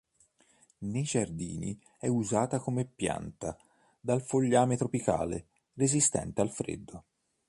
[0.79, 3.55] Nei giardini è usata come pianta
[3.99, 7.03] "dal fogliame tropicale" resistente al freddo.